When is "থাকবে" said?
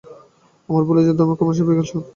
1.87-2.09